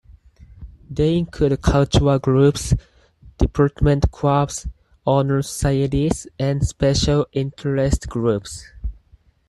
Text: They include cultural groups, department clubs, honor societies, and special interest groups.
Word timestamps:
They 0.89 1.15
include 1.15 1.61
cultural 1.61 2.17
groups, 2.17 2.73
department 3.37 4.09
clubs, 4.09 4.65
honor 5.05 5.43
societies, 5.43 6.25
and 6.39 6.65
special 6.67 7.27
interest 7.33 8.09
groups. 8.09 8.65